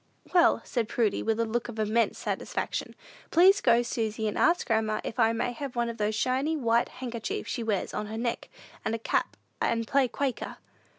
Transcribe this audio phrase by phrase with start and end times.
[0.33, 2.95] "Well," said Prudy, with a look of immense satisfaction,
[3.29, 6.89] "please go, Susy, and ask grandma if I may have one of those shiny, white
[6.89, 8.49] handkerchiefs she wears on her neck,
[8.83, 10.57] and a cap, and play Quaker."